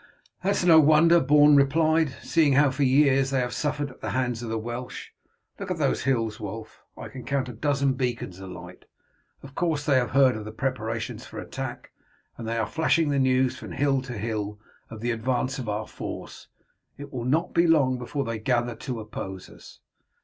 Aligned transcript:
"That 0.43 0.53
is 0.55 0.65
no 0.65 0.79
wonder," 0.79 1.19
Beorn 1.19 1.55
replied, 1.55 2.11
"seeing 2.23 2.53
how 2.53 2.71
for 2.71 2.81
years 2.81 3.29
they 3.29 3.39
have 3.39 3.53
suffered 3.53 3.91
at 3.91 4.01
the 4.01 4.09
hands 4.09 4.41
of 4.41 4.49
the 4.49 4.57
Welsh. 4.57 5.09
Look 5.59 5.69
at 5.69 5.77
those 5.77 6.05
hills, 6.05 6.39
Wulf, 6.39 6.81
I 6.97 7.07
can 7.07 7.23
count 7.23 7.47
a 7.49 7.53
dozen 7.53 7.93
beacons 7.93 8.39
alight. 8.39 8.85
Of 9.43 9.53
course, 9.53 9.85
they 9.85 9.97
have 9.97 10.09
heard 10.09 10.35
of 10.35 10.43
the 10.43 10.51
preparations 10.51 11.27
for 11.27 11.37
attack, 11.37 11.91
and 12.35 12.47
they 12.47 12.57
are 12.57 12.65
flashing 12.65 13.09
the 13.09 13.19
news 13.19 13.59
from 13.59 13.73
hill 13.73 14.01
to 14.01 14.17
hill 14.17 14.59
of 14.89 15.01
the 15.01 15.11
advance 15.11 15.59
of 15.59 15.69
our 15.69 15.85
force. 15.85 16.47
It 16.97 17.13
will 17.13 17.23
not 17.25 17.53
be 17.53 17.67
long 17.67 17.99
before 17.99 18.25
they 18.25 18.39
gather 18.39 18.73
to 18.77 19.01
oppose 19.01 19.51
us." 19.51 19.81